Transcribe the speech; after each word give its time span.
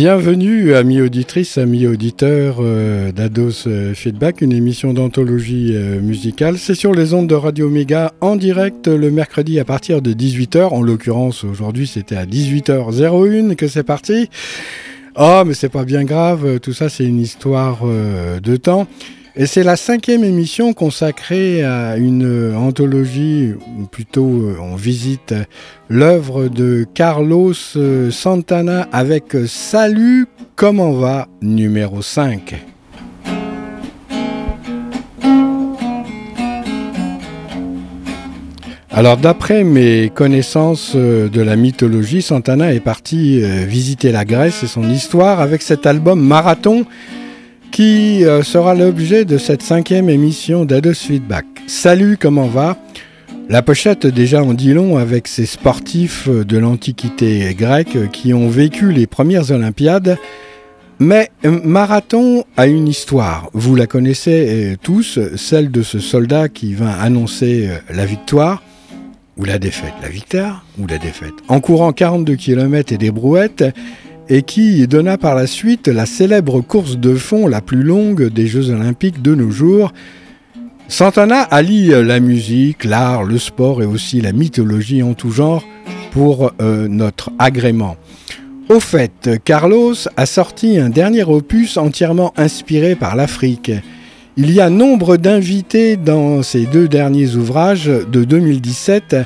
Bienvenue, 0.00 0.76
amis 0.76 1.00
auditrices, 1.00 1.58
amis 1.58 1.88
auditeurs 1.88 2.58
euh, 2.60 3.10
d'Ados 3.10 3.66
euh, 3.66 3.94
Feedback, 3.94 4.42
une 4.42 4.52
émission 4.52 4.92
d'anthologie 4.92 5.72
euh, 5.74 6.00
musicale. 6.00 6.56
C'est 6.56 6.76
sur 6.76 6.94
les 6.94 7.14
ondes 7.14 7.26
de 7.26 7.34
Radio 7.34 7.68
Méga 7.68 8.12
en 8.20 8.36
direct 8.36 8.86
le 8.86 9.10
mercredi 9.10 9.58
à 9.58 9.64
partir 9.64 10.00
de 10.00 10.12
18h. 10.12 10.68
En 10.68 10.82
l'occurrence, 10.82 11.42
aujourd'hui, 11.42 11.88
c'était 11.88 12.14
à 12.14 12.26
18h01 12.26 13.56
que 13.56 13.66
c'est 13.66 13.82
parti. 13.82 14.30
Oh, 15.16 15.42
mais 15.44 15.54
c'est 15.54 15.68
pas 15.68 15.84
bien 15.84 16.04
grave, 16.04 16.60
tout 16.60 16.72
ça, 16.72 16.88
c'est 16.88 17.04
une 17.04 17.18
histoire 17.18 17.80
de 17.84 18.56
temps. 18.56 18.86
Et 19.36 19.46
c'est 19.46 19.62
la 19.62 19.76
cinquième 19.76 20.24
émission 20.24 20.72
consacrée 20.72 21.62
à 21.62 21.96
une 21.96 22.54
anthologie, 22.56 23.52
ou 23.78 23.86
plutôt 23.86 24.50
on 24.60 24.74
visite 24.74 25.32
l'œuvre 25.88 26.48
de 26.48 26.84
Carlos 26.92 27.54
Santana 28.10 28.88
avec 28.90 29.36
Salut, 29.46 30.26
comment 30.56 30.92
va 30.92 31.28
numéro 31.40 32.02
5. 32.02 32.56
Alors 38.90 39.18
d'après 39.18 39.62
mes 39.62 40.10
connaissances 40.12 40.96
de 40.96 41.40
la 41.40 41.54
mythologie, 41.54 42.22
Santana 42.22 42.74
est 42.74 42.80
parti 42.80 43.40
visiter 43.68 44.10
la 44.10 44.24
Grèce 44.24 44.64
et 44.64 44.66
son 44.66 44.90
histoire 44.90 45.40
avec 45.40 45.62
cet 45.62 45.86
album 45.86 46.20
Marathon 46.20 46.84
qui 47.78 48.24
euh, 48.24 48.42
sera 48.42 48.74
l'objet 48.74 49.24
de 49.24 49.38
cette 49.38 49.62
cinquième 49.62 50.10
émission 50.10 50.64
d'Ados 50.64 50.94
Feedback. 50.94 51.46
Salut, 51.68 52.18
comment 52.20 52.48
va? 52.48 52.76
La 53.48 53.62
pochette 53.62 54.04
déjà 54.04 54.42
en 54.42 54.52
dit 54.52 54.72
long 54.72 54.96
avec 54.98 55.28
ces 55.28 55.46
sportifs 55.46 56.28
de 56.28 56.58
l'Antiquité 56.58 57.54
grecque 57.56 58.10
qui 58.10 58.34
ont 58.34 58.48
vécu 58.48 58.90
les 58.90 59.06
premières 59.06 59.52
Olympiades. 59.52 60.18
Mais 60.98 61.30
euh, 61.44 61.60
Marathon 61.62 62.42
a 62.56 62.66
une 62.66 62.88
histoire, 62.88 63.48
vous 63.52 63.76
la 63.76 63.86
connaissez 63.86 64.72
euh, 64.72 64.76
tous, 64.82 65.20
celle 65.36 65.70
de 65.70 65.82
ce 65.82 66.00
soldat 66.00 66.48
qui 66.48 66.74
vint 66.74 66.98
annoncer 66.98 67.68
la 67.94 68.06
victoire, 68.06 68.60
ou 69.36 69.44
la 69.44 69.60
défaite, 69.60 69.94
la 70.02 70.08
victoire 70.08 70.64
ou 70.80 70.88
la 70.88 70.98
défaite. 70.98 71.34
En 71.46 71.60
courant 71.60 71.92
42 71.92 72.34
km 72.34 72.92
et 72.92 72.98
des 72.98 73.12
brouettes, 73.12 73.62
et 74.28 74.42
qui 74.42 74.86
donna 74.86 75.18
par 75.18 75.34
la 75.34 75.46
suite 75.46 75.88
la 75.88 76.06
célèbre 76.06 76.60
course 76.60 76.98
de 76.98 77.14
fond 77.14 77.46
la 77.46 77.60
plus 77.60 77.82
longue 77.82 78.28
des 78.28 78.46
Jeux 78.46 78.70
olympiques 78.70 79.22
de 79.22 79.34
nos 79.34 79.50
jours. 79.50 79.92
Santana 80.88 81.42
allie 81.42 81.88
la 81.88 82.20
musique, 82.20 82.84
l'art, 82.84 83.24
le 83.24 83.38
sport 83.38 83.82
et 83.82 83.86
aussi 83.86 84.20
la 84.20 84.32
mythologie 84.32 85.02
en 85.02 85.14
tout 85.14 85.30
genre 85.30 85.64
pour 86.12 86.52
euh, 86.60 86.88
notre 86.88 87.30
agrément. 87.38 87.96
Au 88.68 88.80
fait, 88.80 89.30
Carlos 89.44 89.94
a 90.16 90.26
sorti 90.26 90.78
un 90.78 90.90
dernier 90.90 91.24
opus 91.24 91.76
entièrement 91.76 92.34
inspiré 92.36 92.94
par 92.94 93.16
l'Afrique. 93.16 93.72
Il 94.36 94.52
y 94.52 94.60
a 94.60 94.70
nombre 94.70 95.16
d'invités 95.16 95.96
dans 95.96 96.42
ces 96.42 96.66
deux 96.66 96.86
derniers 96.86 97.34
ouvrages 97.34 97.90
de 98.12 98.24
2017 98.24 99.16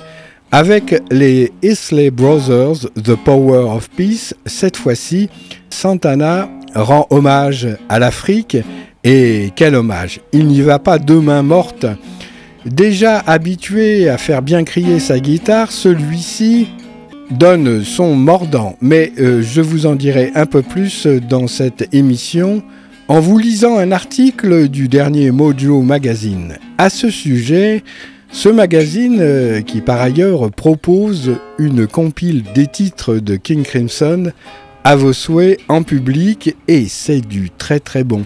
avec 0.52 1.02
les 1.10 1.50
Isley 1.62 2.10
Brothers, 2.10 2.90
The 3.02 3.16
Power 3.16 3.70
of 3.74 3.88
Peace, 3.88 4.34
cette 4.44 4.76
fois-ci, 4.76 5.30
Santana 5.70 6.50
rend 6.74 7.06
hommage 7.08 7.66
à 7.88 7.98
l'Afrique. 7.98 8.58
Et 9.02 9.50
quel 9.56 9.74
hommage 9.74 10.20
Il 10.32 10.46
n'y 10.46 10.60
va 10.60 10.78
pas 10.78 10.98
deux 10.98 11.20
mains 11.20 11.42
mortes. 11.42 11.86
Déjà 12.66 13.18
habitué 13.18 14.08
à 14.10 14.18
faire 14.18 14.42
bien 14.42 14.62
crier 14.62 15.00
sa 15.00 15.18
guitare, 15.18 15.72
celui-ci 15.72 16.68
donne 17.30 17.82
son 17.82 18.14
mordant. 18.14 18.76
Mais 18.80 19.12
euh, 19.18 19.42
je 19.42 19.62
vous 19.62 19.86
en 19.86 19.94
dirai 19.94 20.32
un 20.34 20.46
peu 20.46 20.62
plus 20.62 21.06
dans 21.06 21.48
cette 21.48 21.92
émission 21.94 22.62
en 23.08 23.20
vous 23.20 23.38
lisant 23.38 23.78
un 23.78 23.90
article 23.90 24.68
du 24.68 24.86
dernier 24.86 25.30
Mojo 25.30 25.80
Magazine. 25.82 26.58
À 26.78 26.90
ce 26.90 27.10
sujet, 27.10 27.82
ce 28.32 28.48
magazine, 28.48 29.18
euh, 29.20 29.60
qui 29.60 29.82
par 29.82 30.00
ailleurs 30.00 30.50
propose 30.50 31.36
une 31.58 31.86
compile 31.86 32.42
des 32.54 32.66
titres 32.66 33.16
de 33.16 33.36
King 33.36 33.62
Crimson 33.62 34.32
à 34.84 34.96
vos 34.96 35.12
souhaits 35.12 35.60
en 35.68 35.82
public, 35.82 36.56
et 36.66 36.86
c'est 36.88 37.20
du 37.20 37.50
très 37.50 37.78
très 37.78 38.04
bon. 38.04 38.24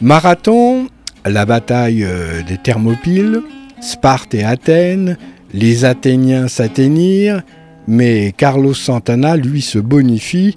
Marathon, 0.00 0.86
la 1.26 1.44
bataille 1.44 2.04
euh, 2.04 2.42
des 2.42 2.56
Thermopyles, 2.56 3.42
Sparte 3.80 4.34
et 4.34 4.44
Athènes, 4.44 5.18
les 5.52 5.84
Athéniens 5.84 6.46
s'atteignirent, 6.46 7.42
mais 7.88 8.32
Carlos 8.36 8.74
Santana, 8.74 9.36
lui, 9.36 9.60
se 9.60 9.78
bonifie 9.78 10.56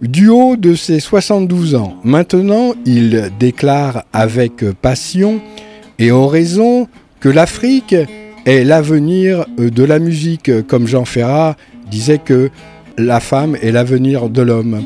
du 0.00 0.28
haut 0.28 0.56
de 0.56 0.74
ses 0.74 1.00
72 1.00 1.74
ans. 1.74 1.96
Maintenant, 2.02 2.72
il 2.86 3.30
déclare 3.38 4.04
avec 4.12 4.64
passion 4.80 5.40
et 5.98 6.10
oraison 6.10 6.88
que 7.22 7.28
l'Afrique 7.28 7.94
est 8.44 8.64
l'avenir 8.64 9.46
euh, 9.58 9.70
de 9.70 9.84
la 9.84 10.00
musique, 10.00 10.66
comme 10.66 10.86
Jean 10.86 11.04
Ferrat 11.04 11.56
disait 11.88 12.18
que 12.18 12.50
la 12.98 13.20
femme 13.20 13.56
est 13.62 13.70
l'avenir 13.70 14.28
de 14.28 14.42
l'homme. 14.42 14.82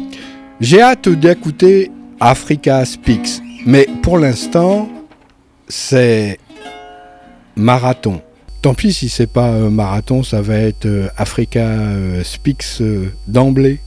J'ai 0.60 0.82
hâte 0.82 1.08
d'écouter 1.08 1.90
Africa 2.20 2.84
Speaks, 2.84 3.40
mais 3.64 3.88
pour 4.02 4.18
l'instant, 4.18 4.88
c'est 5.66 6.38
marathon. 7.56 8.20
Tant 8.60 8.74
pis 8.74 8.92
si 8.92 9.08
c'est 9.08 9.32
pas 9.32 9.48
euh, 9.48 9.70
marathon, 9.70 10.22
ça 10.22 10.42
va 10.42 10.58
être 10.58 10.84
euh, 10.84 11.08
Africa 11.16 11.66
Speaks 12.22 12.82
d'emblée. 13.26 13.80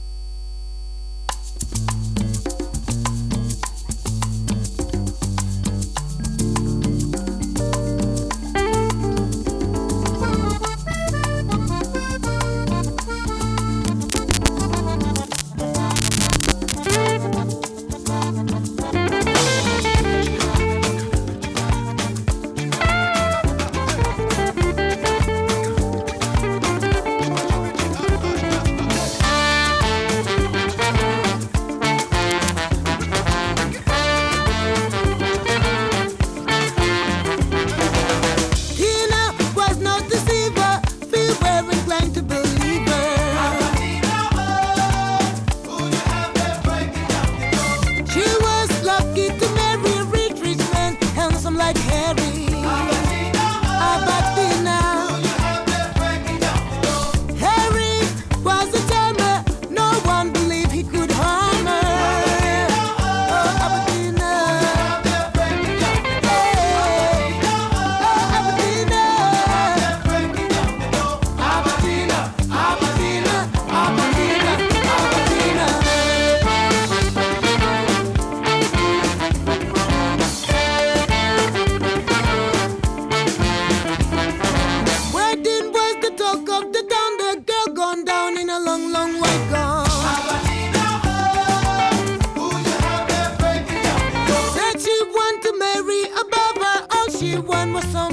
One 97.46 97.72
was 97.72 97.94
on 97.94 98.09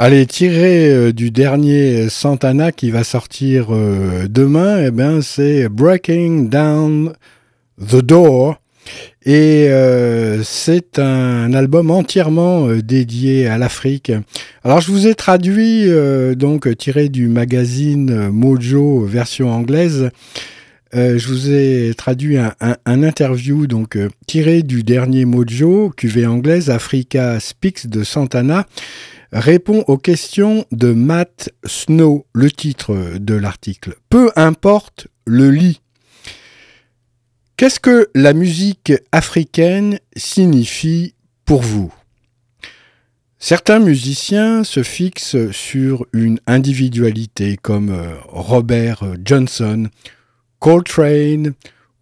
Allez, 0.00 0.26
tiré 0.26 0.92
euh, 0.92 1.12
du 1.12 1.32
dernier 1.32 2.08
Santana 2.08 2.70
qui 2.70 2.92
va 2.92 3.02
sortir 3.02 3.74
euh, 3.74 4.28
demain, 4.28 4.80
eh 4.86 5.22
c'est 5.22 5.68
Breaking 5.68 6.44
Down 6.44 7.14
the 7.84 7.96
Door. 7.96 8.60
Et 9.24 9.66
euh, 9.70 10.44
c'est 10.44 11.00
un 11.00 11.52
album 11.52 11.90
entièrement 11.90 12.68
dédié 12.76 13.48
à 13.48 13.58
l'Afrique. 13.58 14.12
Alors 14.62 14.80
je 14.80 14.92
vous 14.92 15.08
ai 15.08 15.16
traduit, 15.16 15.88
donc 16.36 16.76
tiré 16.76 17.08
du 17.08 17.26
magazine 17.26 18.28
Mojo 18.28 19.00
version 19.04 19.50
anglaise, 19.50 20.10
je 20.92 21.26
vous 21.26 21.50
ai 21.50 21.92
traduit 21.96 22.38
un, 22.38 22.54
un 22.60 23.02
interview 23.02 23.66
donc 23.66 23.98
tiré 24.28 24.62
du 24.62 24.84
dernier 24.84 25.24
Mojo, 25.24 25.90
cuvée 25.90 26.26
anglaise, 26.26 26.70
Africa 26.70 27.40
Speaks 27.40 27.88
de 27.88 28.04
Santana 28.04 28.64
répond 29.32 29.84
aux 29.86 29.98
questions 29.98 30.64
de 30.72 30.92
Matt 30.92 31.50
Snow, 31.64 32.26
le 32.32 32.50
titre 32.50 33.18
de 33.18 33.34
l'article. 33.34 33.96
Peu 34.08 34.30
importe 34.36 35.08
le 35.26 35.50
lit. 35.50 35.80
Qu'est-ce 37.56 37.80
que 37.80 38.08
la 38.14 38.32
musique 38.32 38.92
africaine 39.12 39.98
signifie 40.16 41.14
pour 41.44 41.62
vous? 41.62 41.92
Certains 43.40 43.78
musiciens 43.78 44.64
se 44.64 44.82
fixent 44.82 45.50
sur 45.52 46.06
une 46.12 46.40
individualité 46.46 47.56
comme 47.56 47.90
euh, 47.90 48.14
Robert 48.28 49.04
Johnson, 49.24 49.88
Coltrane 50.58 51.54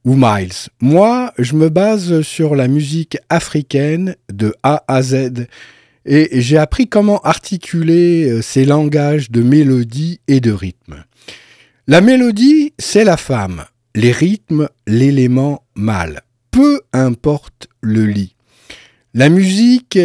ou 0.04 0.14
Miles. 0.16 0.70
Moi, 0.80 1.32
je 1.36 1.54
me 1.54 1.68
base 1.68 2.22
sur 2.22 2.54
la 2.54 2.68
musique 2.68 3.18
africaine 3.28 4.16
de 4.32 4.54
A 4.62 4.84
à 4.88 5.02
Z 5.02 5.46
et 6.06 6.40
j'ai 6.40 6.56
appris 6.56 6.88
comment 6.88 7.20
articuler 7.20 8.30
euh, 8.30 8.42
ces 8.42 8.64
langages 8.64 9.30
de 9.30 9.42
mélodie 9.42 10.20
et 10.28 10.40
de 10.40 10.52
rythme. 10.52 11.04
La 11.88 12.00
mélodie, 12.00 12.72
c'est 12.78 13.04
la 13.04 13.16
femme, 13.16 13.64
les 13.94 14.12
rythmes, 14.12 14.68
l'élément 14.86 15.64
mâle. 15.74 16.22
Peu 16.50 16.80
importe 16.92 17.68
le 17.80 18.06
lit. 18.06 18.34
La 19.14 19.28
musique 19.28 19.98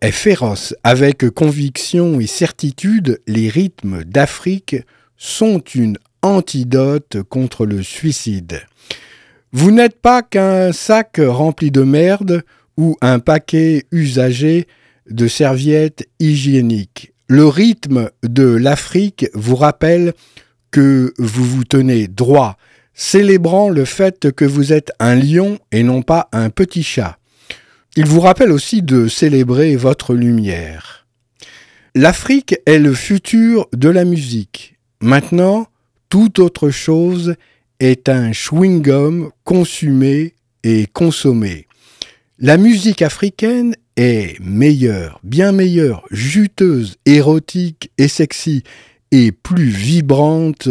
est 0.00 0.10
féroce, 0.12 0.74
avec 0.82 1.28
conviction 1.30 2.20
et 2.20 2.26
certitude, 2.26 3.20
les 3.26 3.48
rythmes 3.48 4.04
d'Afrique 4.04 4.76
sont 5.16 5.60
une 5.74 5.98
antidote 6.22 7.22
contre 7.28 7.66
le 7.66 7.82
suicide. 7.82 8.62
Vous 9.52 9.70
n'êtes 9.70 10.00
pas 10.00 10.22
qu'un 10.22 10.72
sac 10.72 11.20
rempli 11.22 11.70
de 11.70 11.82
merde 11.82 12.42
ou 12.76 12.96
un 13.00 13.18
paquet 13.18 13.84
usagé 13.90 14.66
de 15.10 15.28
serviettes 15.28 16.08
hygiéniques. 16.18 17.12
Le 17.28 17.46
rythme 17.46 18.10
de 18.22 18.44
l'Afrique 18.44 19.28
vous 19.34 19.56
rappelle 19.56 20.14
que 20.70 21.12
vous 21.18 21.44
vous 21.44 21.64
tenez 21.64 22.08
droit, 22.08 22.56
célébrant 22.94 23.68
le 23.68 23.84
fait 23.84 24.32
que 24.32 24.44
vous 24.44 24.72
êtes 24.72 24.92
un 24.98 25.14
lion 25.14 25.58
et 25.72 25.82
non 25.82 26.02
pas 26.02 26.28
un 26.32 26.50
petit 26.50 26.82
chat. 26.82 27.18
Il 27.96 28.06
vous 28.06 28.20
rappelle 28.20 28.52
aussi 28.52 28.82
de 28.82 29.08
célébrer 29.08 29.76
votre 29.76 30.14
lumière. 30.14 31.06
L'Afrique 31.94 32.56
est 32.66 32.78
le 32.78 32.94
futur 32.94 33.68
de 33.72 33.88
la 33.88 34.04
musique. 34.04 34.76
Maintenant, 35.00 35.66
toute 36.08 36.38
autre 36.38 36.70
chose 36.70 37.34
est 37.80 38.08
un 38.08 38.30
chewing-gum 38.30 39.30
consumé 39.44 40.34
et 40.62 40.86
consommé. 40.86 41.66
La 42.38 42.56
musique 42.56 43.02
africaine 43.02 43.74
est 44.00 44.40
meilleure, 44.40 45.20
bien 45.22 45.52
meilleure, 45.52 46.04
juteuse, 46.10 46.96
érotique 47.04 47.90
et 47.98 48.08
sexy, 48.08 48.62
et 49.10 49.30
plus 49.32 49.68
vibrante 49.68 50.68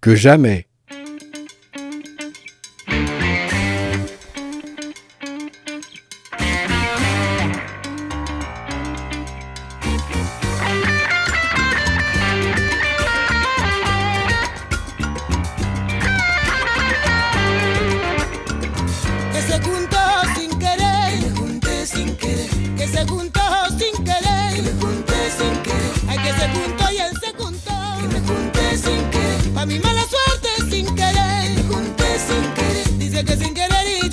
que 0.00 0.14
jamais. 0.14 0.67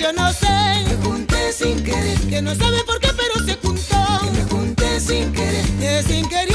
yo 0.06 0.14
no 0.14 0.32
sé. 0.34 0.48
Me 0.88 0.96
junté 1.04 1.52
sin 1.52 1.84
querer. 1.84 2.20
Que 2.30 2.42
no 2.42 2.54
sabe 2.56 2.84
por 2.86 3.00
qué, 3.00 3.10
pero 3.18 3.46
se 3.46 3.56
juntó. 3.56 3.96
Me 4.34 4.44
junté 4.44 5.00
sin 5.00 5.32
querer. 5.34 5.66
Que 5.80 6.04
sin 6.04 6.30
querer. 6.30 6.55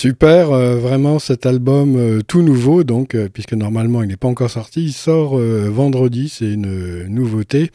Super, 0.00 0.50
euh, 0.50 0.76
vraiment 0.76 1.18
cet 1.18 1.44
album 1.44 1.94
euh, 1.96 2.22
tout 2.26 2.40
nouveau, 2.40 2.84
donc 2.84 3.14
euh, 3.14 3.28
puisque 3.30 3.52
normalement 3.52 4.02
il 4.02 4.08
n'est 4.08 4.16
pas 4.16 4.28
encore 4.28 4.48
sorti, 4.48 4.84
il 4.84 4.92
sort 4.94 5.36
vendredi, 5.36 6.30
c'est 6.30 6.54
une 6.54 7.04
nouveauté. 7.08 7.70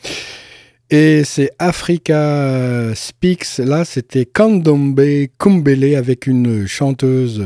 Et 0.90 1.24
c'est 1.24 1.52
Africa 1.60 2.96
Speaks, 2.96 3.60
là 3.60 3.86
c'était 3.86 4.26
Kandombe 4.26 5.02
Kumbele 5.38 5.96
avec 5.96 6.26
une 6.26 6.66
chanteuse. 6.66 7.44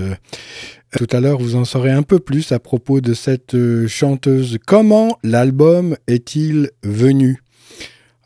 Tout 0.97 1.07
à 1.11 1.19
l'heure 1.19 1.39
vous 1.39 1.57
en 1.57 1.65
saurez 1.65 1.91
un 1.91 2.03
peu 2.03 2.19
plus 2.19 2.53
à 2.53 2.59
propos 2.59 3.01
de 3.01 3.13
cette 3.13 3.57
chanteuse. 3.87 4.59
Comment 4.65 5.19
l'album 5.23 5.97
est-il 6.07 6.69
venu? 6.83 7.41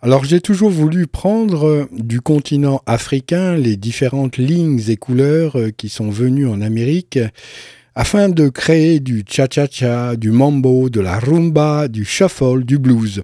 Alors 0.03 0.25
j'ai 0.25 0.41
toujours 0.41 0.69
voulu 0.69 1.07
prendre 1.07 1.65
euh, 1.65 1.87
du 1.93 2.19
continent 2.19 2.81
africain 2.85 3.55
les 3.55 3.77
différentes 3.77 4.35
lignes 4.35 4.81
et 4.89 4.97
couleurs 4.97 5.57
euh, 5.57 5.69
qui 5.71 5.87
sont 5.87 6.09
venues 6.09 6.45
en 6.45 6.59
Amérique 6.59 7.19
afin 7.95 8.27
de 8.27 8.49
créer 8.49 8.99
du 8.99 9.23
cha-cha-cha, 9.25 10.17
du 10.17 10.31
mambo, 10.31 10.89
de 10.89 10.99
la 10.99 11.19
rumba, 11.19 11.87
du 11.87 12.03
shuffle, 12.03 12.65
du 12.65 12.79
blues. 12.79 13.23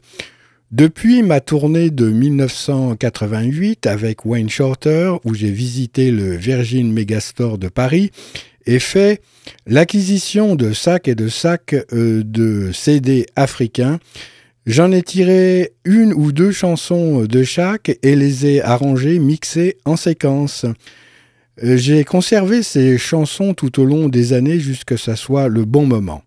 Depuis 0.72 1.22
ma 1.22 1.42
tournée 1.42 1.90
de 1.90 2.10
1988 2.10 3.86
avec 3.86 4.24
Wayne 4.26 4.50
Shorter, 4.50 5.16
où 5.26 5.34
j'ai 5.34 5.52
visité 5.52 6.12
le 6.12 6.38
Virgin 6.38 6.94
Megastore 6.94 7.58
de 7.58 7.68
Paris 7.68 8.12
et 8.66 8.80
fait 8.80 9.22
l'acquisition 9.68 10.56
de 10.56 10.72
sacs 10.72 11.10
et 11.10 11.16
de 11.16 11.28
sacs 11.28 11.76
euh, 11.92 12.24
de 12.24 12.72
CD 12.72 13.26
africains, 13.36 14.00
J'en 14.66 14.92
ai 14.92 15.02
tiré 15.02 15.74
une 15.86 16.14
ou 16.14 16.32
deux 16.32 16.52
chansons 16.52 17.24
de 17.24 17.44
chaque 17.44 17.98
et 18.04 18.16
les 18.16 18.46
ai 18.46 18.62
arrangées, 18.62 19.18
mixées 19.18 19.78
en 19.86 19.96
séquence. 19.96 20.66
Euh, 21.64 21.78
j'ai 21.78 22.04
conservé 22.04 22.62
ces 22.62 22.98
chansons 22.98 23.54
tout 23.54 23.80
au 23.80 23.86
long 23.86 24.10
des 24.10 24.34
années 24.34 24.60
jusqu'à 24.60 24.98
ce 24.98 25.06
que 25.06 25.12
ça 25.12 25.16
soit 25.16 25.48
le 25.48 25.66
bon 25.66 25.86
moment. 25.86 26.24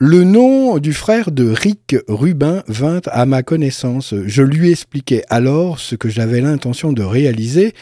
Le 0.00 0.22
nom 0.22 0.78
du 0.78 0.92
frère 0.92 1.32
de 1.32 1.48
Rick 1.48 1.96
Rubin 2.06 2.62
vint 2.68 3.00
à 3.06 3.26
ma 3.26 3.42
connaissance. 3.42 4.14
Je 4.26 4.42
lui 4.42 4.70
expliquai 4.70 5.22
alors 5.28 5.80
ce 5.80 5.96
que 5.96 6.08
j'avais 6.08 6.40
l'intention 6.40 6.92
de 6.92 7.02
réaliser 7.02 7.72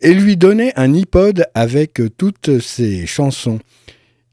et 0.00 0.12
lui 0.12 0.36
donnai 0.36 0.72
un 0.74 0.92
iPod 0.92 1.46
avec 1.54 2.02
toutes 2.18 2.60
ses 2.60 3.06
chansons. 3.06 3.60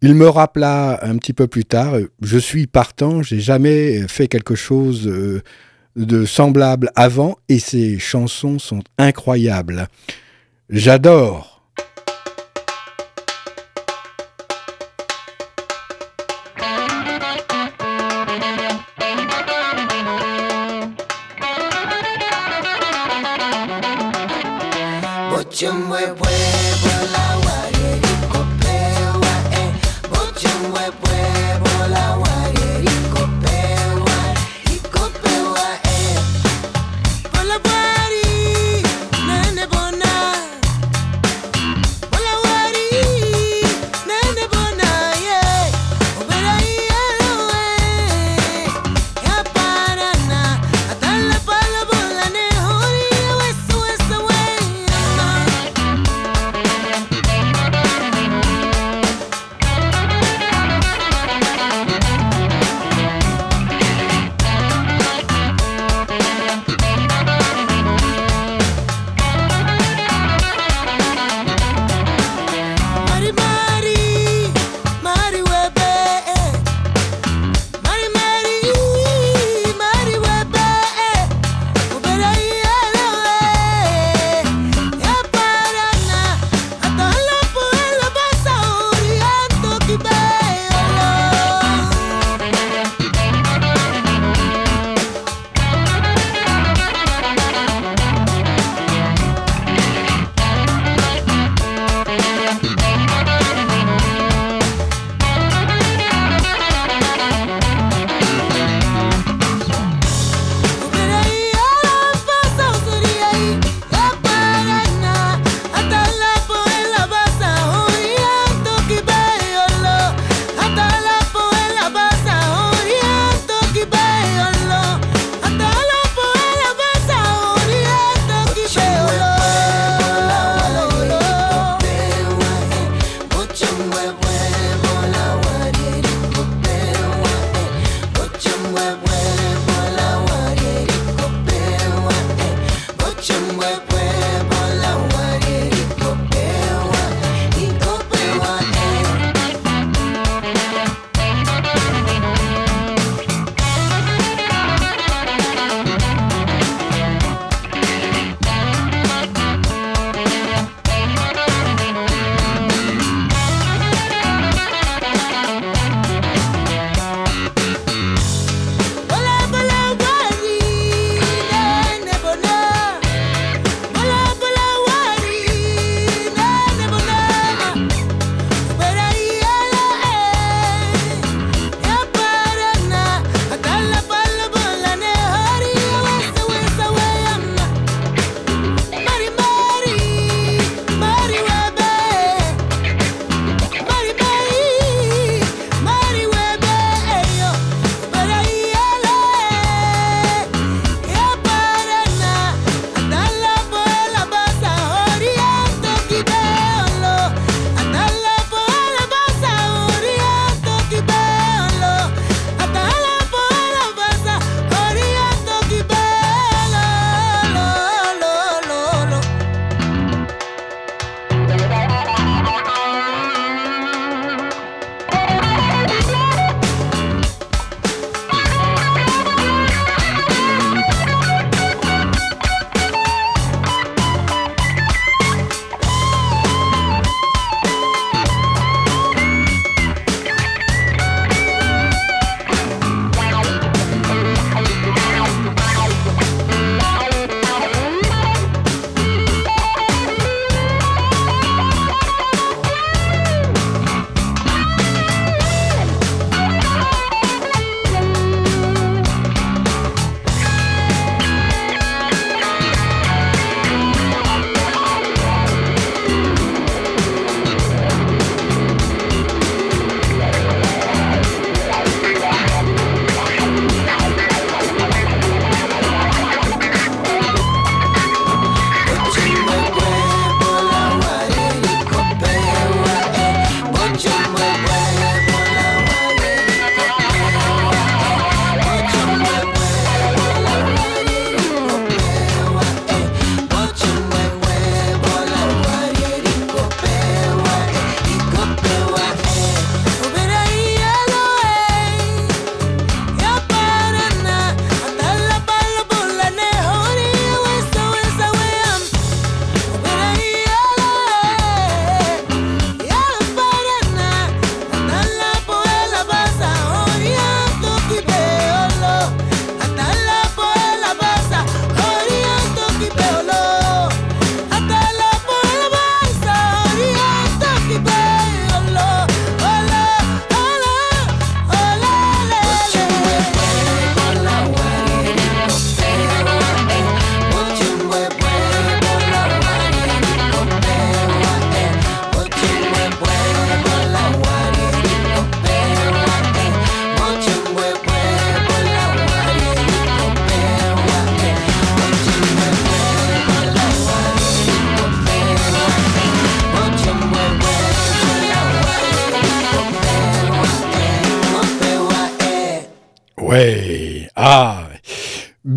Il 0.01 0.15
me 0.15 0.29
rappela 0.29 0.99
un 1.03 1.17
petit 1.17 1.33
peu 1.33 1.47
plus 1.47 1.65
tard, 1.65 1.95
je 2.21 2.37
suis 2.37 2.67
partant, 2.67 3.21
j'ai 3.21 3.41
jamais 3.41 4.07
fait 4.07 4.29
quelque 4.29 4.55
chose 4.55 5.07
euh, 5.07 5.41
de 5.97 6.23
semblable 6.23 6.89
avant 6.95 7.37
et 7.49 7.59
ces 7.59 7.99
chansons 7.99 8.59
sont 8.59 8.81
incroyables. 8.97 9.87
J'adore. 10.69 11.59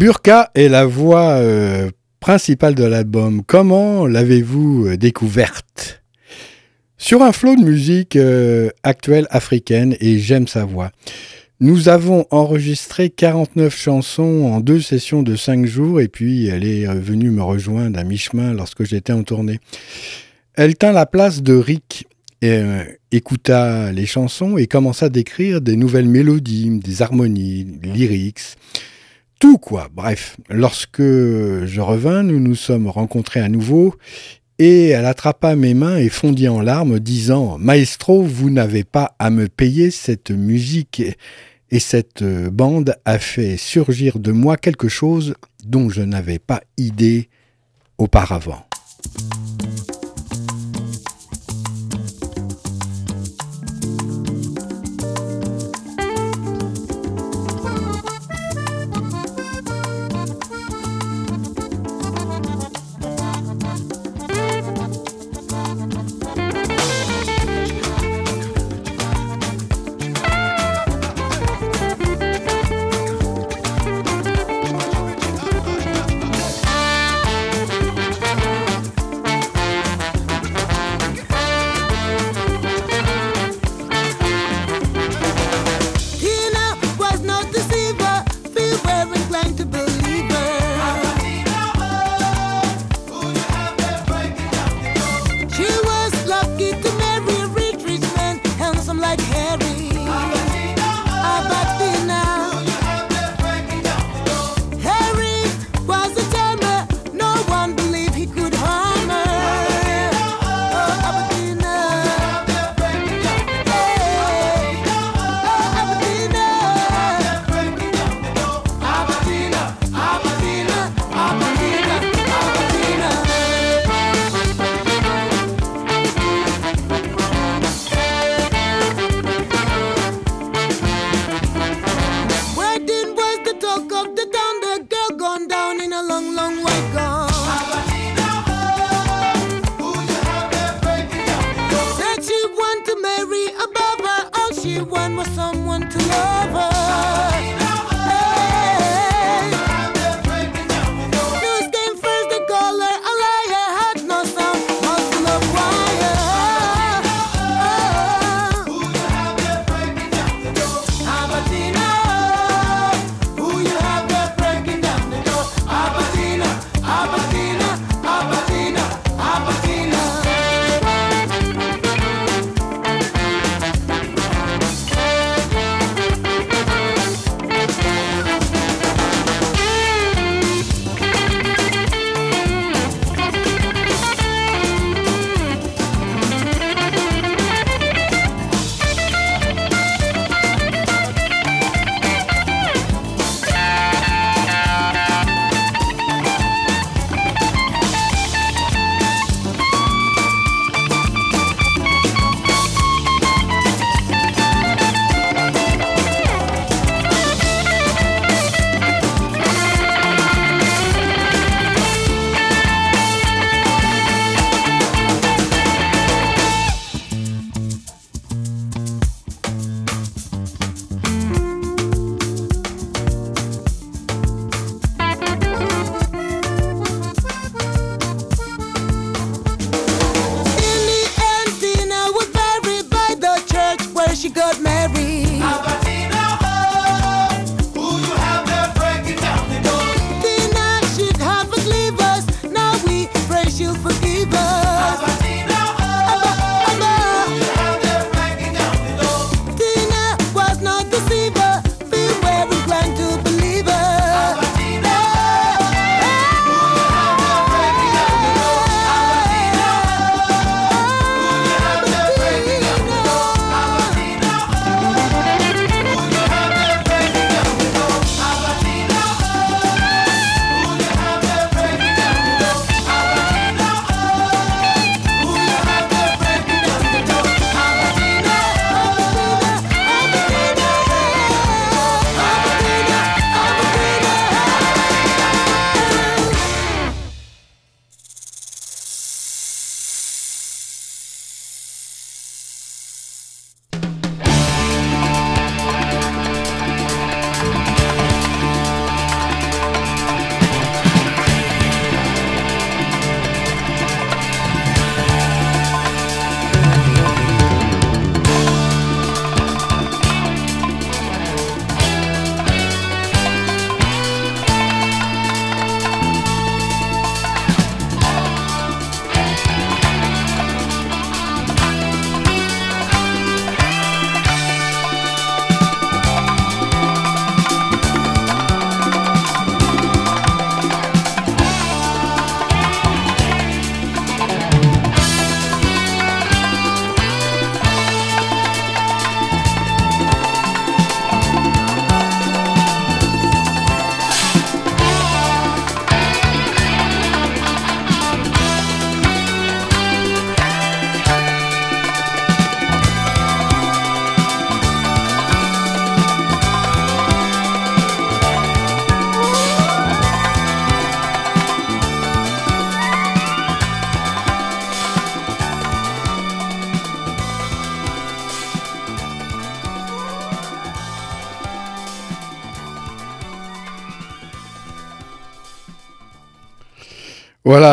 Burka 0.03 0.51
est 0.57 0.67
la 0.67 0.85
voix 0.85 1.35
euh, 1.35 1.89
principale 2.19 2.75
de 2.75 2.83
l'album. 2.83 3.45
Comment 3.47 4.05
l'avez-vous 4.05 4.89
euh, 4.89 4.97
découverte? 4.97 6.03
Sur 6.99 7.23
un 7.23 7.31
flot 7.31 7.55
de 7.55 7.63
musique 7.63 8.17
euh, 8.17 8.71
actuelle 8.83 9.29
africaine 9.31 9.95
et 10.01 10.19
j'aime 10.19 10.49
sa 10.49 10.65
voix. 10.65 10.91
Nous 11.61 11.89
avons 11.89 12.27
enregistré 12.33 13.11
49 13.11 13.79
chansons 13.79 14.51
en 14.53 14.59
deux 14.59 14.81
sessions 14.81 15.23
de 15.23 15.37
5 15.37 15.67
jours 15.67 16.01
et 16.01 16.09
puis 16.09 16.49
elle 16.49 16.65
est 16.65 16.85
venue 16.87 17.31
me 17.31 17.45
rejoindre 17.45 17.97
à 17.97 18.03
mi-chemin 18.03 18.55
lorsque 18.55 18.83
j'étais 18.83 19.13
en 19.13 19.23
tournée. 19.23 19.61
Elle 20.55 20.75
tint 20.75 20.91
la 20.91 21.07
place 21.07 21.45
de 21.45 21.55
Rick 21.55 22.09
et, 22.43 22.61
écouta 23.13 23.93
les 23.93 24.07
chansons 24.07 24.59
et 24.59 24.67
commença 24.67 25.09
d'écrire 25.09 25.61
des 25.61 25.77
nouvelles 25.77 26.09
mélodies, 26.09 26.81
des 26.81 27.03
harmonies, 27.03 27.79
lyrics 27.85 28.57
quoi. 29.61 29.89
Bref, 29.93 30.37
lorsque 30.49 31.01
je 31.01 31.81
revins, 31.81 32.23
nous 32.23 32.39
nous 32.39 32.55
sommes 32.55 32.89
rencontrés 32.89 33.41
à 33.41 33.49
nouveau 33.49 33.95
et 34.59 34.89
elle 34.89 35.07
attrapa 35.07 35.57
mes 35.57 35.75
mains 35.75 35.97
et 35.97 36.09
fondit 36.09 36.49
en 36.49 36.61
larmes, 36.61 37.01
disant 37.01 37.59
Maestro, 37.59 38.23
vous 38.23 38.51
n'avez 38.51 38.85
pas 38.85 39.15
à 39.19 39.31
me 39.31 39.49
payer 39.49 39.91
cette 39.91 40.31
musique 40.31 41.03
et 41.71 41.79
cette 41.81 42.23
bande 42.23 42.95
a 43.05 43.19
fait 43.19 43.57
surgir 43.57 44.19
de 44.19 44.31
moi 44.31 44.57
quelque 44.57 44.89
chose 44.89 45.35
dont 45.65 45.89
je 45.89 46.03
n'avais 46.03 46.39
pas 46.39 46.63
idée 46.77 47.29
auparavant. 47.99 48.67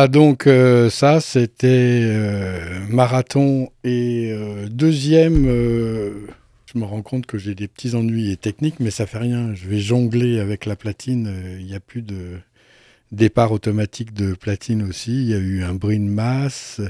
Donc 0.10 0.48
euh, 0.48 0.90
ça 0.90 1.22
c'était 1.22 2.02
euh, 2.04 2.80
marathon 2.90 3.70
et 3.84 4.32
euh, 4.32 4.68
deuxième. 4.68 5.46
je 5.46 6.78
me 6.78 6.84
rends 6.84 7.02
compte 7.02 7.26
que 7.26 7.38
j'ai 7.38 7.56
des 7.56 7.68
petits 7.68 7.96
ennuis 7.96 8.38
techniques, 8.38 8.80
mais 8.80 8.92
ça 8.92 9.06
fait 9.06 9.18
rien. 9.18 9.54
Je 9.56 9.68
vais 9.68 9.80
jongler 9.80 10.40
avec 10.40 10.66
la 10.66 10.76
platine. 10.76 11.32
Il 11.60 11.66
n'y 11.66 11.76
a 11.76 11.80
plus 11.80 12.02
de 12.02 12.38
départ 13.12 13.52
automatique 13.52 14.14
de 14.14 14.34
platine 14.34 14.84
aussi. 14.84 15.14
Il 15.14 15.30
y 15.30 15.34
a 15.34 15.40
eu 15.40 15.64
un 15.64 15.74
brin 15.74 16.00
de 16.00 16.10
masse 16.10 16.82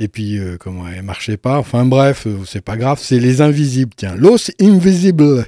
et 0.00 0.08
puis 0.08 0.40
comment 0.58 0.88
elle 0.88 1.02
marchait 1.02 1.36
pas. 1.36 1.58
Enfin 1.58 1.84
bref, 1.84 2.26
c'est 2.46 2.64
pas 2.64 2.76
grave. 2.76 2.98
C'est 3.00 3.20
les 3.20 3.40
invisibles. 3.42 3.92
Tiens, 3.96 4.16
Los 4.16 4.50
Invisibles. 4.60 5.44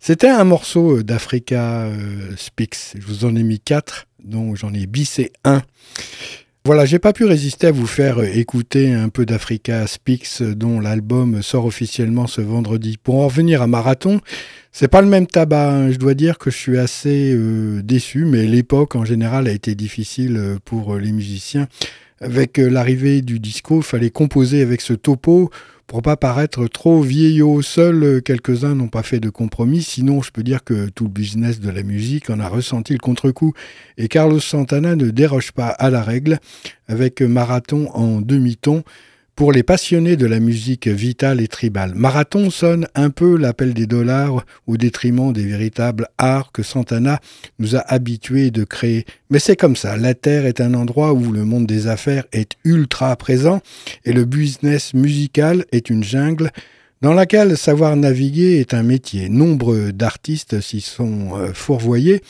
C'était 0.00 0.28
un 0.28 0.44
morceau 0.44 1.02
d'Africa 1.02 1.90
Speaks. 2.36 2.94
Je 2.98 3.06
vous 3.06 3.24
en 3.24 3.34
ai 3.36 3.42
mis 3.42 3.60
quatre 3.60 4.06
dont 4.22 4.54
j'en 4.54 4.72
ai 4.72 4.86
bissé 4.86 5.32
un. 5.44 5.62
Voilà, 6.64 6.84
j'ai 6.84 6.98
pas 6.98 7.14
pu 7.14 7.24
résister 7.24 7.68
à 7.68 7.72
vous 7.72 7.86
faire 7.86 8.22
écouter 8.22 8.92
un 8.92 9.08
peu 9.08 9.24
d'Africa 9.24 9.86
Speaks, 9.86 10.42
dont 10.42 10.80
l'album 10.80 11.42
sort 11.42 11.64
officiellement 11.64 12.26
ce 12.26 12.42
vendredi. 12.42 12.98
Pour 13.02 13.16
en 13.16 13.28
revenir 13.28 13.62
à 13.62 13.66
Marathon, 13.66 14.20
c'est 14.70 14.88
pas 14.88 15.00
le 15.00 15.08
même 15.08 15.26
tabac. 15.26 15.70
Hein. 15.70 15.90
Je 15.90 15.96
dois 15.96 16.12
dire 16.12 16.36
que 16.36 16.50
je 16.50 16.56
suis 16.56 16.78
assez 16.78 17.32
euh, 17.34 17.80
déçu, 17.82 18.26
mais 18.26 18.46
l'époque 18.46 18.96
en 18.96 19.04
général 19.06 19.48
a 19.48 19.52
été 19.52 19.74
difficile 19.74 20.36
euh, 20.36 20.58
pour 20.62 20.96
les 20.96 21.10
musiciens. 21.10 21.68
Avec 22.20 22.58
euh, 22.58 22.68
l'arrivée 22.68 23.22
du 23.22 23.40
disco, 23.40 23.80
fallait 23.80 24.10
composer 24.10 24.60
avec 24.60 24.82
ce 24.82 24.92
topo 24.92 25.50
pour 25.88 26.02
pas 26.02 26.16
paraître 26.16 26.68
trop 26.68 27.00
vieillot. 27.00 27.62
Seuls 27.62 28.04
euh, 28.04 28.20
quelques-uns 28.20 28.74
n'ont 28.74 28.88
pas 28.88 29.02
fait 29.02 29.20
de 29.20 29.30
compromis, 29.30 29.82
sinon 29.82 30.22
je 30.22 30.30
peux 30.30 30.44
dire 30.44 30.62
que 30.62 30.90
tout 30.90 31.04
le 31.04 31.10
business 31.10 31.58
de 31.58 31.70
la 31.70 31.82
musique 31.82 32.30
en 32.30 32.38
a 32.38 32.46
ressenti 32.46 32.92
le 32.92 32.98
contre-coup. 32.98 33.54
Et 33.96 34.06
Carlos 34.06 34.38
Santana 34.38 34.94
ne 34.94 35.10
déroge 35.10 35.50
pas 35.50 35.68
à 35.68 35.90
la 35.90 36.02
règle, 36.02 36.38
avec 36.86 37.22
Marathon 37.22 37.90
en 37.94 38.20
demi-ton, 38.20 38.84
pour 39.38 39.52
les 39.52 39.62
passionnés 39.62 40.16
de 40.16 40.26
la 40.26 40.40
musique 40.40 40.88
vitale 40.88 41.40
et 41.40 41.46
tribale, 41.46 41.92
Marathon 41.94 42.50
sonne 42.50 42.88
un 42.96 43.10
peu 43.10 43.36
l'appel 43.36 43.72
des 43.72 43.86
dollars 43.86 44.44
au 44.66 44.76
détriment 44.76 45.32
des 45.32 45.44
véritables 45.44 46.08
arts 46.18 46.50
que 46.50 46.64
Santana 46.64 47.20
nous 47.60 47.76
a 47.76 47.78
habitués 47.78 48.50
de 48.50 48.64
créer. 48.64 49.06
Mais 49.30 49.38
c'est 49.38 49.54
comme 49.54 49.76
ça, 49.76 49.96
la 49.96 50.14
Terre 50.14 50.44
est 50.44 50.60
un 50.60 50.74
endroit 50.74 51.12
où 51.12 51.30
le 51.30 51.44
monde 51.44 51.66
des 51.66 51.86
affaires 51.86 52.24
est 52.32 52.56
ultra 52.64 53.14
présent 53.14 53.60
et 54.04 54.12
le 54.12 54.24
business 54.24 54.92
musical 54.92 55.66
est 55.70 55.88
une 55.88 56.02
jungle 56.02 56.50
dans 57.00 57.14
laquelle 57.14 57.56
savoir 57.56 57.94
naviguer 57.94 58.58
est 58.58 58.74
un 58.74 58.82
métier. 58.82 59.28
Nombre 59.28 59.92
d'artistes 59.92 60.60
s'y 60.60 60.80
sont 60.80 61.36
euh, 61.36 61.52
fourvoyés, 61.54 62.22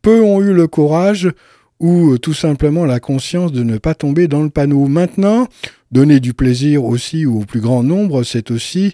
peu 0.00 0.22
ont 0.22 0.40
eu 0.40 0.54
le 0.54 0.68
courage 0.68 1.28
ou 1.80 2.18
tout 2.18 2.34
simplement 2.34 2.84
la 2.84 3.00
conscience 3.00 3.52
de 3.52 3.62
ne 3.62 3.78
pas 3.78 3.94
tomber 3.94 4.28
dans 4.28 4.42
le 4.42 4.50
panneau. 4.50 4.86
Maintenant, 4.86 5.48
Donner 5.92 6.18
du 6.18 6.34
plaisir 6.34 6.84
aussi 6.84 7.26
au 7.26 7.40
plus 7.40 7.60
grand 7.60 7.84
nombre, 7.84 8.24
c'est 8.24 8.50
aussi 8.50 8.92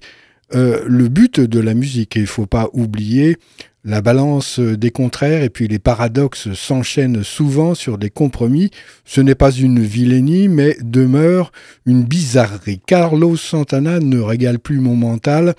euh, 0.54 0.82
le 0.86 1.08
but 1.08 1.40
de 1.40 1.58
la 1.58 1.72
musique. 1.72 2.16
Il 2.16 2.22
ne 2.22 2.26
faut 2.26 2.46
pas 2.46 2.68
oublier 2.74 3.38
la 3.84 4.02
balance 4.02 4.60
des 4.60 4.90
contraires 4.90 5.42
et 5.42 5.48
puis 5.48 5.68
les 5.68 5.78
paradoxes 5.78 6.52
s'enchaînent 6.52 7.24
souvent 7.24 7.74
sur 7.74 7.96
des 7.96 8.10
compromis. 8.10 8.70
Ce 9.06 9.22
n'est 9.22 9.34
pas 9.34 9.50
une 9.50 9.80
vilainie, 9.80 10.48
mais 10.48 10.76
demeure 10.82 11.50
une 11.86 12.04
bizarrerie. 12.04 12.80
Carlos 12.86 13.36
Santana 13.36 13.98
ne 13.98 14.20
régale 14.20 14.58
plus 14.58 14.78
mon 14.78 14.94
mental. 14.94 15.54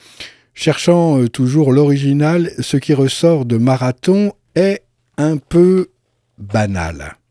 Cherchant 0.54 1.20
euh, 1.20 1.30
toujours 1.30 1.74
l'original, 1.74 2.52
ce 2.60 2.78
qui 2.78 2.94
ressort 2.94 3.46
de 3.46 3.58
Marathon 3.58 4.34
est 4.54 4.84
un 5.18 5.38
peu 5.38 5.88
banal. 6.44 7.23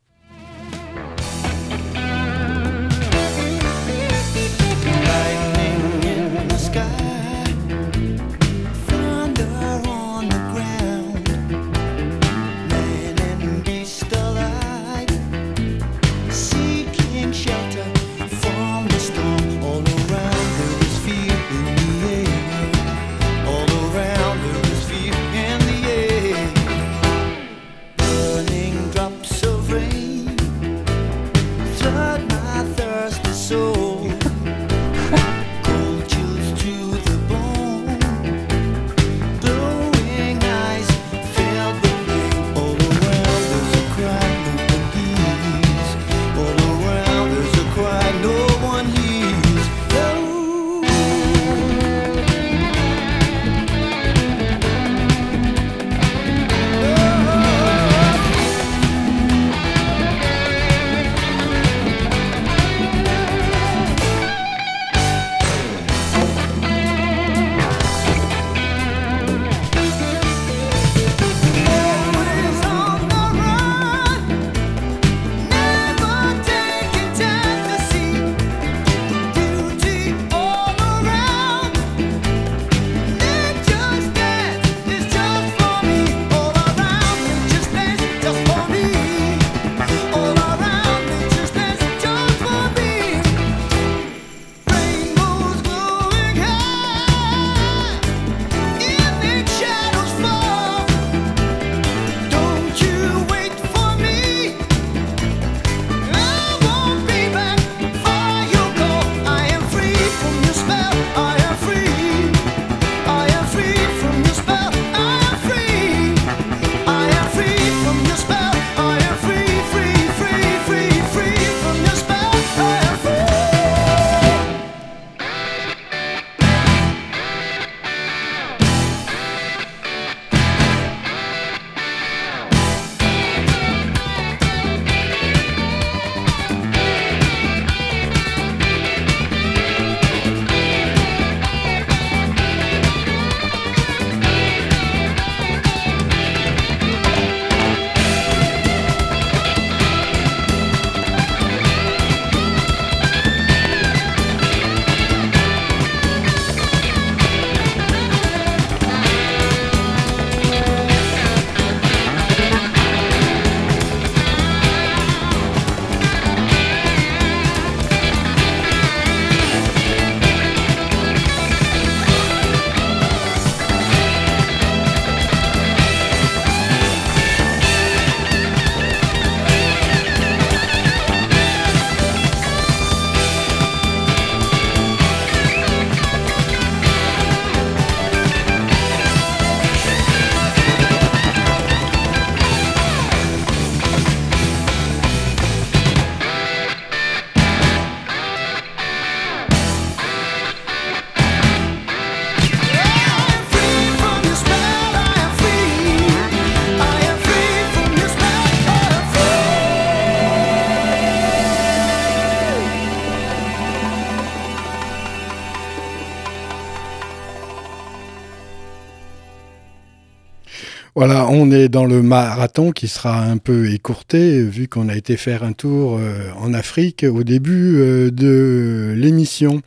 Voilà, 221.05 221.27
on 221.29 221.51
est 221.51 221.69
dans 221.69 221.85
le 221.85 222.01
marathon 222.01 222.71
qui 222.71 222.87
sera 222.87 223.25
un 223.25 223.37
peu 223.37 223.73
écourté 223.73 224.41
vu 224.41 224.69
qu'on 224.69 224.89
a 224.89 224.95
été 224.95 225.17
faire 225.17 225.43
un 225.43 225.53
tour 225.53 225.99
euh, 225.99 226.31
en 226.39 226.55
Afrique 226.55 227.03
au 227.03 227.25
début 227.25 227.81
euh, 227.81 228.13
de 228.13 228.95
l'émission. 228.97 229.63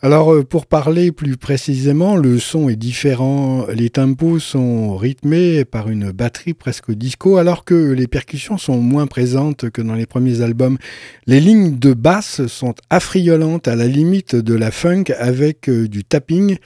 Alors 0.00 0.32
euh, 0.32 0.44
pour 0.44 0.64
parler 0.64 1.12
plus 1.12 1.36
précisément, 1.36 2.16
le 2.16 2.38
son 2.38 2.70
est 2.70 2.76
différent, 2.76 3.66
les 3.66 3.90
tempos 3.90 4.38
sont 4.38 4.96
rythmés 4.96 5.66
par 5.66 5.90
une 5.90 6.10
batterie 6.10 6.54
presque 6.54 6.90
disco 6.90 7.36
alors 7.36 7.66
que 7.66 7.92
les 7.92 8.06
percussions 8.06 8.56
sont 8.56 8.78
moins 8.78 9.06
présentes 9.06 9.68
que 9.68 9.82
dans 9.82 9.94
les 9.94 10.06
premiers 10.06 10.40
albums. 10.40 10.78
Les 11.26 11.40
lignes 11.40 11.78
de 11.78 11.92
basse 11.92 12.46
sont 12.46 12.74
affriolantes 12.88 13.68
à 13.68 13.76
la 13.76 13.88
limite 13.88 14.34
de 14.34 14.54
la 14.54 14.70
funk 14.70 15.12
avec 15.18 15.68
du 15.68 16.02
tapping 16.02 16.56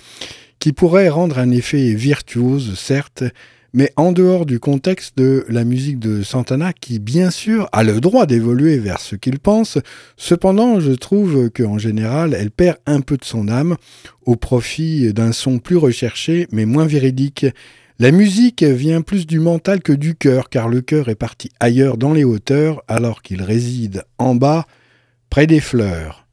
qui 0.60 0.72
pourrait 0.72 1.08
rendre 1.08 1.40
un 1.40 1.50
effet 1.50 1.92
virtuose 1.94 2.78
certes, 2.78 3.24
mais 3.72 3.92
en 3.96 4.12
dehors 4.12 4.46
du 4.46 4.58
contexte 4.58 5.16
de 5.16 5.44
la 5.48 5.64
musique 5.64 5.98
de 5.98 6.22
Santana, 6.22 6.72
qui 6.72 6.98
bien 6.98 7.30
sûr 7.30 7.68
a 7.72 7.82
le 7.82 8.00
droit 8.00 8.26
d'évoluer 8.26 8.78
vers 8.78 9.00
ce 9.00 9.16
qu'il 9.16 9.38
pense, 9.38 9.78
cependant 10.16 10.80
je 10.80 10.92
trouve 10.92 11.50
qu'en 11.50 11.78
général 11.78 12.34
elle 12.34 12.50
perd 12.50 12.78
un 12.86 13.00
peu 13.00 13.16
de 13.16 13.24
son 13.24 13.48
âme 13.48 13.76
au 14.26 14.36
profit 14.36 15.12
d'un 15.12 15.32
son 15.32 15.58
plus 15.58 15.76
recherché 15.76 16.46
mais 16.52 16.64
moins 16.64 16.86
véridique. 16.86 17.46
La 17.98 18.12
musique 18.12 18.62
vient 18.62 19.02
plus 19.02 19.26
du 19.26 19.40
mental 19.40 19.82
que 19.82 19.92
du 19.92 20.14
cœur, 20.14 20.48
car 20.48 20.68
le 20.70 20.80
cœur 20.80 21.10
est 21.10 21.14
parti 21.14 21.50
ailleurs 21.60 21.98
dans 21.98 22.14
les 22.14 22.24
hauteurs 22.24 22.82
alors 22.88 23.20
qu'il 23.20 23.42
réside 23.42 24.04
en 24.16 24.34
bas, 24.34 24.66
près 25.28 25.46
des 25.46 25.60
fleurs. 25.60 26.26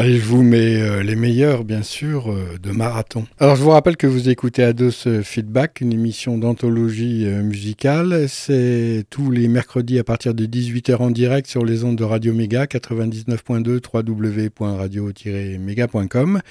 Je 0.00 0.22
vous 0.22 0.44
mets 0.44 0.80
euh, 0.80 1.02
les 1.02 1.16
meilleurs, 1.16 1.64
bien 1.64 1.82
sûr, 1.82 2.30
euh, 2.30 2.56
de 2.62 2.70
marathon. 2.70 3.26
Alors, 3.40 3.56
je 3.56 3.64
vous 3.64 3.70
rappelle 3.70 3.96
que 3.96 4.06
vous 4.06 4.28
écoutez 4.28 4.62
Ados 4.62 5.08
Feedback, 5.24 5.80
une 5.80 5.92
émission 5.92 6.38
d'anthologie 6.38 7.26
euh, 7.26 7.42
musicale. 7.42 8.28
C'est 8.28 9.04
tous 9.10 9.32
les 9.32 9.48
mercredis 9.48 9.98
à 9.98 10.04
partir 10.04 10.34
de 10.34 10.46
18h 10.46 10.98
en 10.98 11.10
direct 11.10 11.48
sur 11.48 11.64
les 11.64 11.82
ondes 11.82 11.96
de 11.96 12.04
Radio 12.04 12.32
Méga, 12.32 12.66
99.2, 12.66 13.80
www.radio-méga.com. 13.92 16.42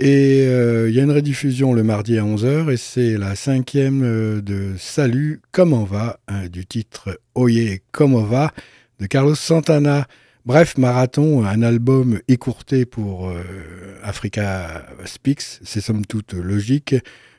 Et 0.00 0.42
il 0.42 0.94
y 0.94 1.00
a 1.00 1.02
une 1.02 1.12
rediffusion 1.12 1.72
le 1.72 1.82
mardi 1.82 2.18
à 2.18 2.22
11h 2.22 2.70
et 2.70 2.76
c'est 2.76 3.16
la 3.16 3.34
cinquième 3.34 4.42
de 4.42 4.74
Salut, 4.76 5.40
comment 5.52 5.84
va, 5.84 6.20
du 6.52 6.66
titre 6.66 7.18
Oye, 7.34 7.80
comment 7.92 8.24
va, 8.24 8.52
de 9.00 9.06
Carlos 9.06 9.34
Santana. 9.34 10.06
Bref, 10.46 10.78
Marathon, 10.78 11.44
un 11.44 11.60
album 11.60 12.20
écourté 12.28 12.86
pour 12.86 13.28
euh, 13.28 13.42
Africa 14.04 14.86
Speaks, 15.04 15.58
c'est 15.64 15.80
somme 15.80 16.06
toute 16.06 16.34
logique 16.34 16.94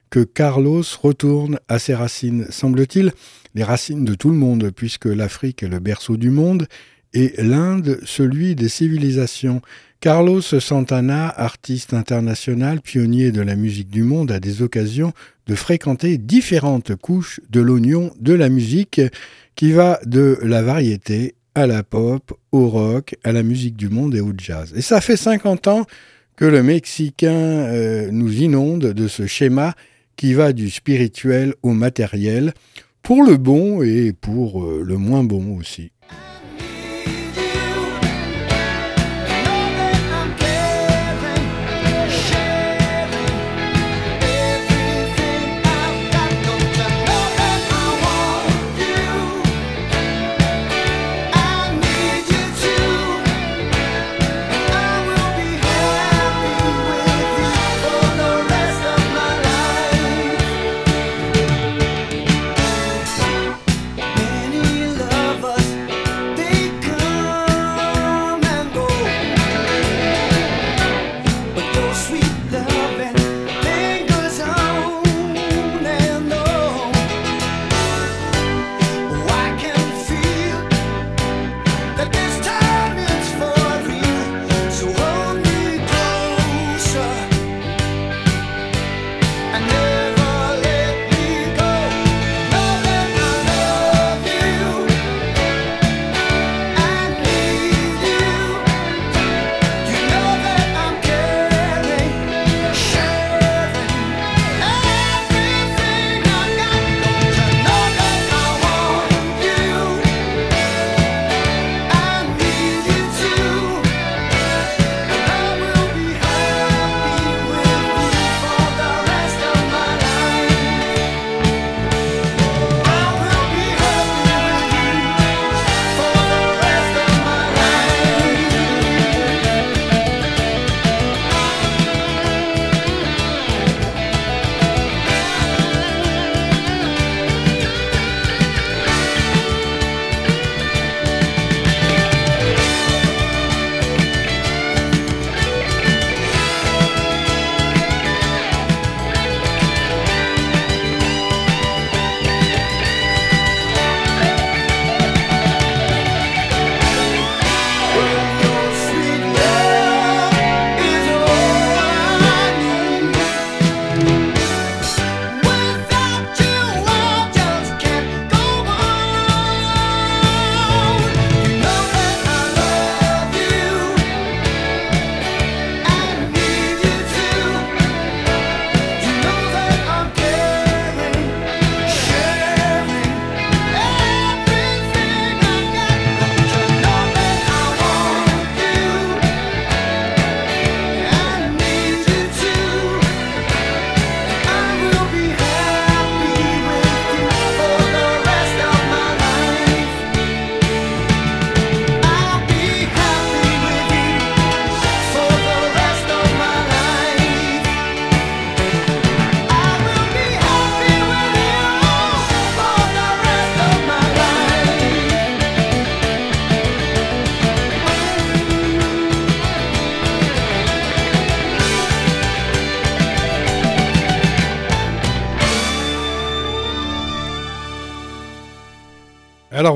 que 0.10 0.26
Carlos 0.26 0.84
retourne 1.02 1.58
à 1.70 1.80
ses 1.80 1.96
racines, 1.96 2.48
semble-t-il, 2.50 3.14
les 3.56 3.64
racines 3.64 4.04
de 4.04 4.14
tout 4.14 4.30
le 4.30 4.36
monde, 4.36 4.72
puisque 4.76 5.06
l'Afrique 5.06 5.64
est 5.64 5.70
le 5.70 5.80
berceau 5.80 6.18
du 6.18 6.32
monde 6.32 6.68
et 7.14 7.34
l'Inde 7.38 7.98
celui 8.04 8.56
des 8.56 8.68
civilisations. 8.68 9.62
Carlos 10.02 10.42
Santana, 10.42 11.30
artiste 11.30 11.94
international, 11.94 12.82
pionnier 12.82 13.32
de 13.32 13.42
la 13.42 13.56
musique 13.56 13.90
du 13.90 14.04
monde, 14.04 14.34
a 14.34 14.42
des 14.42 14.62
occasions 14.62 15.14
de 15.48 15.56
fréquenter 15.56 16.18
différentes 16.18 16.98
couches 16.98 17.40
de 17.50 17.62
l'oignon 17.62 18.12
de 18.20 18.34
la 18.34 18.50
musique 18.50 19.00
qui 19.56 19.72
va 19.72 20.02
de 20.06 20.38
la 20.44 20.62
variété 20.62 21.36
à 21.58 21.66
la 21.66 21.82
pop, 21.82 22.38
au 22.52 22.68
rock, 22.70 23.16
à 23.24 23.32
la 23.32 23.42
musique 23.42 23.76
du 23.76 23.90
monde 23.90 24.14
et 24.14 24.22
au 24.22 24.32
jazz. 24.38 24.74
Et 24.76 24.82
ça 24.84 25.02
fait 25.02 25.18
50 25.18 25.68
ans 25.68 25.88
que 26.36 26.46
le 26.46 26.62
Mexicain 26.62 27.32
euh, 27.32 28.10
nous 28.12 28.44
inonde 28.44 28.94
de 28.94 29.08
ce 29.08 29.26
schéma 29.26 29.74
qui 30.18 30.36
va 30.36 30.54
du 30.54 30.70
spirituel 30.70 31.56
au 31.64 31.72
matériel, 31.72 32.54
pour 33.02 33.24
le 33.24 33.38
bon 33.38 33.82
et 33.82 34.14
pour 34.14 34.64
euh, 34.64 34.84
le 34.86 34.98
moins 34.98 35.24
bon 35.24 35.58
aussi. 35.58 35.92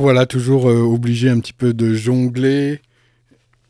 Voilà, 0.01 0.25
toujours 0.25 0.69
euh, 0.69 0.81
obligé 0.81 1.29
un 1.29 1.39
petit 1.39 1.53
peu 1.53 1.73
de 1.73 1.93
jongler. 1.93 2.81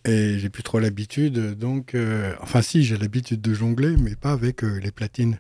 Et 0.06 0.40
j'ai 0.40 0.50
plus 0.50 0.64
trop 0.64 0.80
l'habitude, 0.80 1.58
donc... 1.60 1.94
Euh, 1.94 2.34
enfin 2.42 2.64
si, 2.64 2.84
j'ai 2.84 2.98
l'habitude 2.98 3.40
de 3.40 3.54
jongler, 3.54 3.96
mais 4.00 4.16
pas 4.16 4.32
avec 4.32 4.64
euh, 4.64 4.80
les 4.82 4.90
platines. 4.90 5.38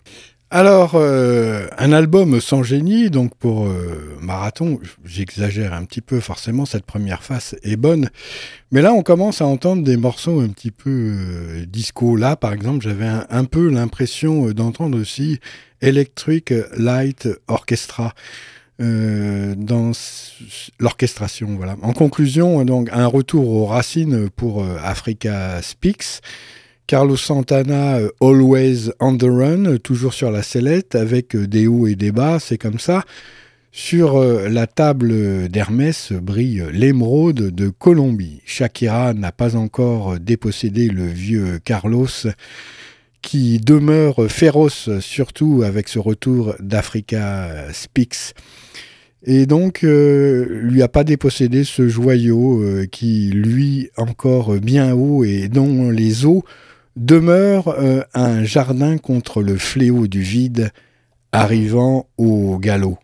Alors, 0.51 0.97
un 0.97 1.93
album 1.93 2.41
sans 2.41 2.61
génie, 2.61 3.09
donc 3.09 3.33
pour 3.35 3.69
Marathon, 4.19 4.81
j'exagère 5.05 5.73
un 5.73 5.85
petit 5.85 6.01
peu, 6.01 6.19
forcément, 6.19 6.65
cette 6.65 6.85
première 6.85 7.23
face 7.23 7.55
est 7.63 7.77
bonne. 7.77 8.09
Mais 8.69 8.81
là, 8.81 8.91
on 8.91 9.01
commence 9.01 9.39
à 9.39 9.45
entendre 9.45 9.81
des 9.81 9.95
morceaux 9.95 10.41
un 10.41 10.49
petit 10.49 10.71
peu 10.71 11.15
disco. 11.69 12.17
Là, 12.17 12.35
par 12.35 12.51
exemple, 12.51 12.83
j'avais 12.83 13.07
un, 13.29 13.45
peu 13.45 13.69
l'impression 13.69 14.51
d'entendre 14.51 14.99
aussi 14.99 15.39
Electric 15.79 16.53
Light 16.75 17.29
Orchestra. 17.47 18.13
Dans 18.79 19.91
l'orchestration. 20.79 21.55
Voilà. 21.55 21.77
En 21.81 21.93
conclusion, 21.93 22.63
donc 22.65 22.89
un 22.91 23.05
retour 23.05 23.47
aux 23.49 23.65
racines 23.65 24.29
pour 24.29 24.65
Africa 24.83 25.61
Speaks. 25.61 26.21
Carlos 26.87 27.15
Santana, 27.15 27.99
Always 28.19 28.91
on 28.99 29.17
the 29.17 29.23
Run, 29.23 29.77
toujours 29.77 30.13
sur 30.13 30.29
la 30.29 30.43
sellette, 30.43 30.95
avec 30.95 31.37
des 31.37 31.65
hauts 31.65 31.87
et 31.87 31.95
des 31.95 32.11
bas, 32.11 32.37
c'est 32.39 32.57
comme 32.57 32.79
ça. 32.79 33.05
Sur 33.71 34.17
euh, 34.17 34.49
la 34.49 34.67
table 34.67 35.47
d'Hermès 35.47 36.11
brille 36.11 36.65
l'émeraude 36.73 37.55
de 37.55 37.69
Colombie. 37.69 38.41
Shakira 38.45 39.13
n'a 39.13 39.31
pas 39.31 39.55
encore 39.55 40.19
dépossédé 40.19 40.89
le 40.89 41.05
vieux 41.05 41.59
Carlos 41.63 42.09
qui 43.21 43.59
demeure 43.59 44.29
féroce 44.29 44.89
surtout 44.99 45.63
avec 45.63 45.87
ce 45.87 45.99
retour 45.99 46.55
d'Africa 46.59 47.71
Speaks. 47.73 48.33
Et 49.23 49.45
donc, 49.45 49.83
euh, 49.83 50.47
lui 50.49 50.81
a 50.81 50.87
pas 50.87 51.03
dépossédé 51.03 51.63
ce 51.63 51.87
joyau 51.87 52.61
euh, 52.63 52.87
qui, 52.91 53.29
lui, 53.29 53.89
encore 53.95 54.55
bien 54.55 54.93
haut 54.93 55.23
et 55.23 55.47
dont 55.47 55.91
les 55.91 56.25
eaux 56.25 56.43
demeurent 56.95 57.75
un 58.13 58.43
jardin 58.43 58.97
contre 58.97 59.41
le 59.41 59.55
fléau 59.57 60.07
du 60.07 60.21
vide 60.21 60.71
arrivant 61.31 62.07
au 62.17 62.57
galop. 62.57 62.97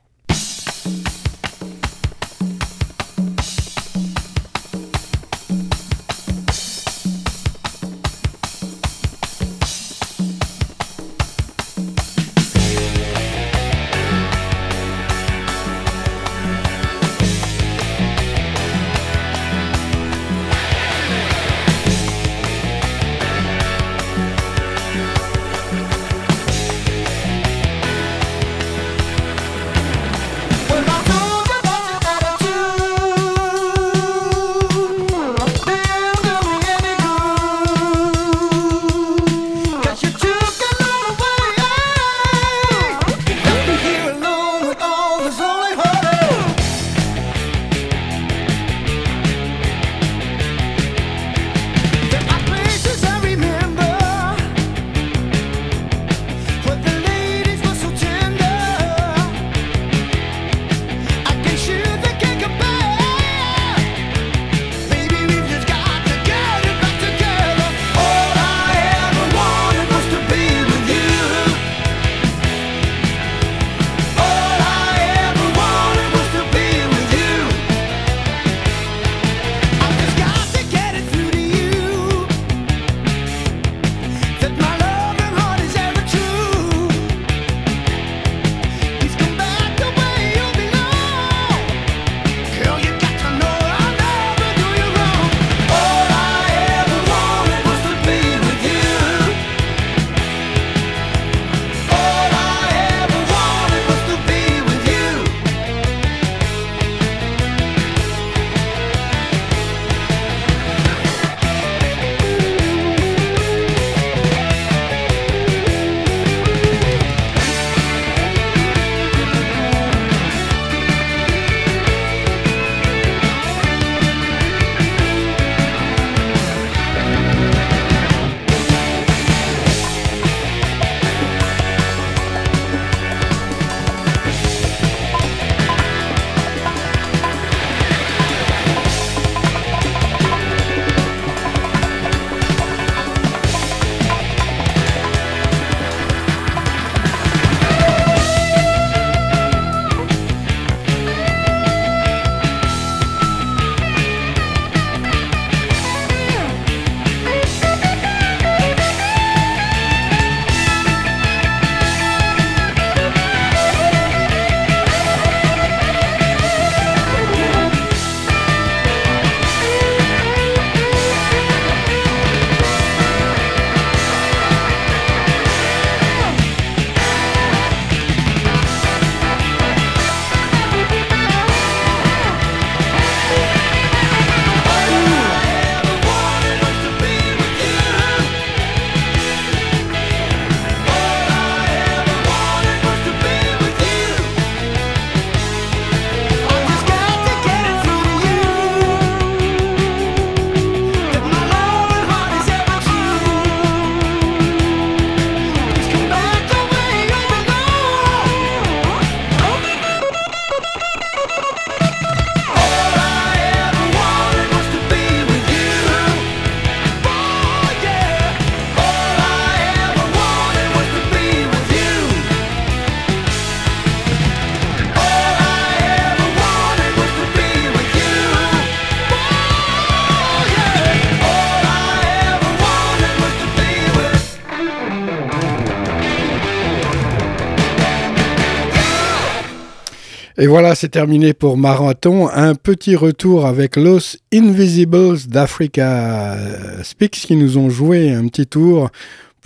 Et 240.39 240.45
voilà, 240.45 240.75
c'est 240.75 240.89
terminé 240.89 241.33
pour 241.33 241.57
Marathon. 241.57 242.29
Un 242.29 242.53
petit 242.53 242.95
retour 242.95 243.47
avec 243.47 243.75
Los 243.75 244.17
Invisibles 244.31 245.17
d'Africa 245.27 246.37
Speaks 246.83 247.25
qui 247.25 247.35
nous 247.35 247.57
ont 247.57 247.71
joué 247.71 248.11
un 248.11 248.27
petit 248.27 248.45
tour 248.45 248.91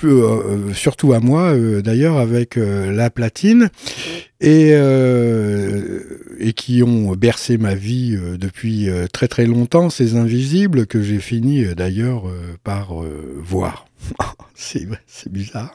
euh, 0.04 0.74
surtout 0.74 1.14
à 1.14 1.20
moi 1.20 1.54
d'ailleurs 1.82 2.18
avec 2.18 2.56
la 2.58 3.10
platine, 3.10 3.70
et, 4.42 4.72
et 6.39 6.54
qui 6.54 6.84
ont 6.84 7.14
bercé 7.14 7.58
ma 7.58 7.76
vie 7.76 8.18
depuis 8.38 8.89
très 9.14 9.30
très 9.30 9.46
longtemps, 9.46 9.89
ces 9.89 10.16
invisibles 10.16 10.88
que 10.88 11.02
j'ai 11.02 11.20
fini 11.20 11.74
d'ailleurs 11.74 12.24
par 12.64 12.96
voir. 13.38 13.86
c'est 14.56 14.88
bizarre. 15.32 15.74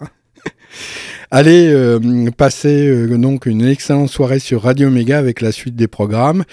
Allez, 1.31 1.69
euh, 1.69 2.31
passez 2.37 2.89
euh, 2.89 3.19
donc 3.19 3.47
une 3.47 3.65
excellente 3.65 4.11
soirée 4.11 4.39
sur 4.39 4.63
Radio 4.63 4.91
Méga 4.91 5.19
avec 5.19 5.41
la 5.41 5.53
suite 5.53 5.75
des 5.75 5.89
programmes. 5.89 6.45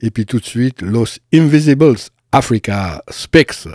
Et 0.00 0.10
puis 0.10 0.26
tout 0.26 0.38
de 0.38 0.44
suite, 0.44 0.82
Los 0.82 1.18
Invisibles 1.32 1.96
Africa 2.32 3.02
Speaks. 3.10 3.68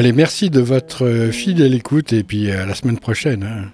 Allez, 0.00 0.12
merci 0.12 0.48
de 0.48 0.60
votre 0.60 1.28
fidèle 1.30 1.74
écoute 1.74 2.14
et 2.14 2.22
puis 2.22 2.50
à 2.50 2.64
la 2.64 2.74
semaine 2.74 2.98
prochaine. 2.98 3.42
Hein. 3.42 3.70